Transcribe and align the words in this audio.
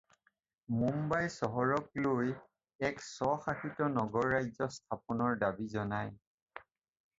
মুম্বাই 0.77 1.27
চহৰক 1.33 1.99
লৈ 2.05 2.31
এক 2.89 3.05
স্বশাসিত 3.09 3.91
নগৰৰাজ্য 3.99 4.71
স্থাপনৰ 4.79 5.39
দাবী 5.47 5.71
জনায়। 5.79 6.13